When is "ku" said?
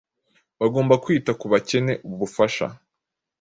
1.39-1.45